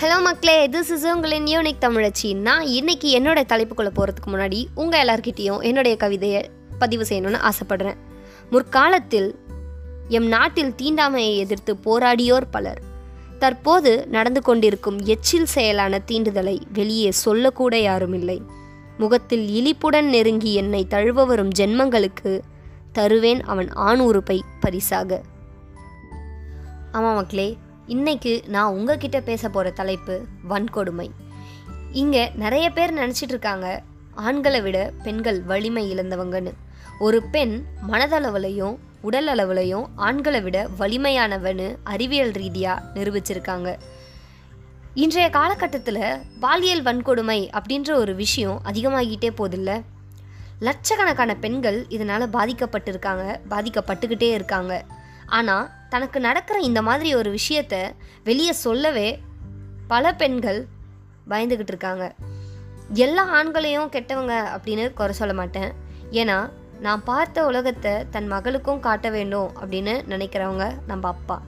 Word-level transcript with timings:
Hello 0.00 0.22
மக்களே 0.22 0.68
this 0.68 0.90
is 0.90 1.06
உங்களின் 1.06 1.46
unique 1.46 1.80
தமிழச்சி. 1.80 2.36
நான் 2.36 2.66
இன்னைக்கு 2.66 3.20
என்னோட 3.20 3.40
தலைப்புக்குள்ளே 3.48 3.90
போகிறதுக்கு 3.96 4.26
முன்னாடி 4.26 4.66
உங்கள் 4.74 5.06
எல்லார்கிட்டேயும் 5.06 5.62
என்னுடைய 5.62 5.96
கவிதையை 5.96 6.50
பதிவு 6.78 7.04
செய்யணும்னு 7.08 7.48
ஆசைப்படுறேன். 7.48 7.94
முற்காலத்தில் 8.50 9.38
எம் 10.08 10.26
நாட்டில் 10.26 10.74
தீண்டாமையை 10.82 11.36
எதிர்த்து 11.36 11.78
போராடியோர் 11.84 12.48
பலர். 12.50 12.80
தற்போது 13.38 14.06
நடந்து 14.06 14.42
கொண்டிருக்கும் 14.42 14.98
எச்சில் 14.98 15.46
செயலான 15.46 16.00
தீண்டுதலை 16.08 16.60
வெளியே 16.72 17.10
சொல்லக்கூட 17.10 17.78
யாரும் 17.78 18.14
இல்லை 18.14 18.42
முகத்தில் 18.98 19.48
இழிப்புடன் 19.48 20.08
நெருங்கி 20.08 20.54
என்னை 20.54 20.86
தழுவ 20.86 21.24
வரும் 21.24 21.50
ஜென்மங்களுக்கு 21.58 22.40
தருவேன் 22.92 23.42
அவன் 23.42 23.72
ஆண் 23.72 23.98
உறுப்பை 23.98 24.42
பரிசாக. 24.60 25.22
ஆமாம் 26.92 27.14
மக்களே 27.14 27.56
இன்னைக்கு 27.90 28.42
நான் 28.46 28.72
உங்ககிட்ட 28.72 29.20
பேச 29.20 29.48
போகிற 29.48 29.70
தலைப்பு 29.70 30.24
வன்கொடுமை. 30.50 31.10
இங்கே 31.92 32.32
நிறைய 32.34 32.70
பேர் 32.70 32.94
நினச்சிட்டு 32.94 33.30
இருக்காங்க 33.32 33.82
ஆண்களை 34.14 34.60
விட 34.62 34.92
பெண்கள் 35.02 35.42
வலிமை 35.42 35.94
இழந்தவங்கன்னு. 35.94 36.52
ஒரு 36.98 37.22
பெண் 37.22 37.64
மனதளவுலையும் 37.88 38.76
உடல் 39.00 39.28
அளவுலையும் 39.28 39.86
ஆண்களை 39.96 40.40
விட 40.40 40.68
வலிமையானவன்னு 40.78 41.76
அறிவியல் 41.82 42.30
ரீதியாக 42.30 42.84
நிரூபிச்சிருக்காங்க. 42.94 43.76
இன்றைய 44.94 45.30
காலகட்டத்தில் 45.30 46.18
பாலியல் 46.40 46.82
வன்கொடுமை 46.82 47.50
அப்படின்ற 47.52 47.92
ஒரு 47.92 48.14
விஷயம் 48.14 48.60
அதிகமாகிட்டே 48.64 49.32
போதில்ல? 49.38 49.82
லட்சக்கணக்கான 50.60 51.34
பெண்கள் 51.34 51.86
இதனால் 51.88 52.30
பாதிக்கப்பட்டிருக்காங்க 52.30 53.40
பாதிக்கப்பட்டுக்கிட்டே 53.50 54.32
இருக்காங்க. 54.32 54.84
ஆனால் 55.30 55.70
தனக்கு 55.88 56.18
நடக்கிற 56.20 56.58
இந்த 56.60 56.82
மாதிரி 56.82 57.14
ஒரு 57.14 57.30
விஷயத்த 57.34 57.76
வெளியே 58.24 58.52
சொல்லவே 58.52 59.08
பல 59.88 60.12
பெண்கள் 60.14 60.66
பயந்துக்கிட்டு 61.30 61.72
இருக்காங்க. 61.74 62.04
எல்லா 62.94 63.24
ஆண்களையும் 63.38 63.92
கெட்டவங்க 63.94 64.34
அப்படின்னு 64.56 64.84
குறை 64.92 65.12
சொல்ல 65.12 65.34
மாட்டேன். 65.34 65.70
ஏன்னா 66.10 66.38
நான் 66.80 67.04
பார்த்த 67.04 67.44
உலகத்தை 67.44 67.92
தன் 68.10 68.26
மகளுக்கும் 68.26 68.80
காட்ட 68.80 69.10
வேண்டும் 69.10 69.50
அப்படின்னு 69.60 69.94
நினைக்கிறவங்க 70.08 70.66
நம்ம 70.86 71.08
அப்பா. 71.08 71.42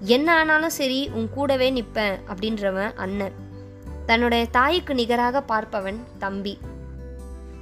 என்ன 0.00 0.28
ஆனாலும் 0.36 0.76
சரி 0.78 0.98
உன் 1.08 1.28
கூடவே 1.30 1.68
நிற்பேன் 1.70 2.18
அப்படின்றவன் 2.32 2.94
அண்ணன். 2.94 3.36
தன்னுடைய 4.06 4.46
தாய்க்கு 4.46 4.94
நிகராக 4.94 5.42
பார்ப்பவன் 5.48 5.98
தம்பி. 6.18 6.54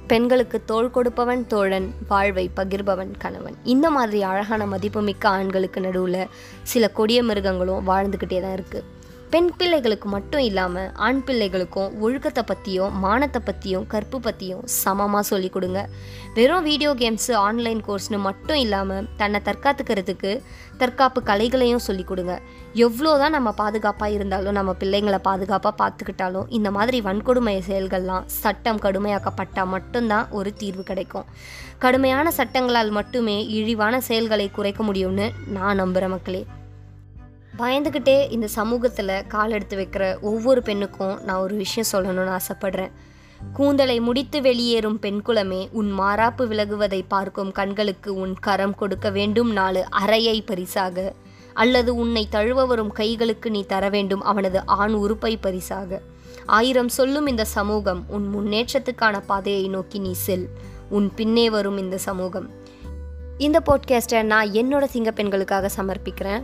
பெண்களுக்கு 0.07 0.57
தோள் 0.65 0.91
கொடுப்பவன் 0.91 1.47
தோழன் 1.47 1.87
வாழ்வை 2.07 2.43
பகிர்பவன் 2.55 3.11
கணவன். 3.17 3.55
இந்த 3.63 3.89
மாதிரி 3.89 4.19
அழகான 4.21 4.65
மதிப்புமிக்க 4.65 5.29
ஆண்களுக்கு 5.29 5.81
நடுவில் 5.81 6.21
சில 6.63 6.89
கொடிய 6.99 7.23
மிருகங்களும் 7.23 7.87
வாழ்ந்துக்கிட்டே 7.87 8.39
தான் 8.41 8.55
இருக்குது 8.57 8.87
பெண் 9.31 9.49
பிள்ளைகளுக்கு 9.59 10.07
மட்டும் 10.13 10.43
இல்லாமல் 10.47 10.91
ஆண் 11.05 11.19
பிள்ளைகளுக்கும் 11.27 11.95
ஒழுக்கத்தை 12.05 12.43
பற்றியும் 12.49 12.93
மானத்தை 13.03 13.39
பற்றியும் 13.47 13.87
கற்பு 13.93 14.17
பற்றியும் 14.25 14.61
சமமாக 14.83 15.23
சொல்லிக் 15.29 15.55
கொடுங்க. 15.55 15.79
வெறும் 16.35 16.65
வீடியோ 16.69 16.91
கேம்ஸு 17.01 17.33
ஆன்லைன் 17.47 17.81
கோர்ஸ்னு 17.87 18.19
மட்டும் 18.27 18.59
இல்லாமல் 18.65 19.07
தன்னை 19.21 19.39
தற்காத்துக்கிறதுக்கு 19.47 20.31
தற்காப்பு 20.81 21.21
கலைகளையும் 21.29 21.83
சொல்லிக் 21.87 22.09
கொடுங்க. 22.11 22.33
எவ்வளோ 22.85 23.13
தான் 23.21 23.35
நம்ம 23.37 23.51
பாதுகாப்பாக 23.61 24.15
இருந்தாலும் 24.17 24.57
நம்ம 24.59 24.75
பிள்ளைங்களை 24.81 25.19
பாதுகாப்பாக 25.29 25.75
பார்த்துக்கிட்டாலும் 25.81 26.49
இந்த 26.57 26.71
மாதிரி 26.77 26.99
வன்கொடுமை 27.07 27.55
செயல்கள்லாம் 27.69 28.27
சட்டம் 28.41 28.83
கடுமையாக்கப்பட்டால் 28.85 29.71
மட்டும்தான் 29.75 30.29
ஒரு 30.39 30.51
தீர்வு 30.61 30.85
கிடைக்கும். 30.91 31.27
கடுமையான 31.85 32.31
சட்டங்களால் 32.39 32.93
மட்டுமே 32.99 33.39
இழிவான 33.57 33.99
செயல்களை 34.09 34.47
குறைக்க 34.59 34.83
முடியும்னு 34.91 35.27
நான் 35.57 35.81
நம்புகிற 35.83 36.07
மக்களே. 36.15 36.43
பயந்துக்கிட்டே 37.57 38.31
இந்த 38.31 38.47
சமூகத்தில் 38.47 39.27
கால் 39.27 39.51
எடுத்து 39.51 39.77
வைக்கிற 39.77 40.19
ஒவ்வொரு 40.19 40.61
பெண்ணுக்கும் 40.61 41.23
நான் 41.23 41.41
ஒரு 41.41 41.55
விஷயம் 41.55 41.89
சொல்லணும்னு 41.91 42.37
ஆசைப்படுறேன். 42.37 42.91
கூந்தலை 43.53 43.99
முடித்து 43.99 44.41
வெளியேறும் 44.41 44.99
பெண் 44.99 45.21
குலமே 45.25 45.67
உன் 45.71 45.99
மாறாப்பு 45.99 46.47
விலகுவதை 46.47 47.01
பார்க்கும் 47.07 47.51
கண்களுக்கு 47.51 48.13
உன் 48.13 48.33
கரம் 48.39 48.75
கொடுக்க 48.75 49.09
வேண்டும் 49.09 49.51
நாலு 49.51 49.85
அறையை 49.89 50.41
பரிசாக. 50.41 51.13
அல்லது 51.53 51.95
உன்னை 51.95 52.27
தழுவ 52.29 52.65
வரும் 52.65 52.93
கைகளுக்கு 52.95 53.49
நீ 53.49 53.65
தர 53.65 53.89
வேண்டும் 53.89 54.21
அவனது 54.21 54.65
ஆண் 54.65 54.93
உறுப்பை 54.93 55.37
பரிசாக. 55.37 56.01
ஆயிரம் 56.45 56.89
சொல்லும் 56.89 57.27
இந்த 57.27 57.45
சமூகம் 57.45 58.05
உன் 58.07 58.35
முன்னேற்றத்துக்கான 58.35 59.21
பாதையை 59.25 59.67
நோக்கி 59.67 59.99
நீ 59.99 60.11
செல். 60.11 60.49
உன் 60.89 61.13
பின்னே 61.13 61.49
வரும் 61.49 61.77
இந்த 61.77 61.97
சமூகம். 61.97 62.49
இந்த 63.37 63.61
போட்காஸ்ட்டை 63.65 64.23
நான் 64.23 64.49
என்னோட 64.49 64.83
சிங்க 64.83 65.11
பெண்களுக்காக 65.11 65.69
சமர்ப்பிக்கிறேன். 65.77 66.43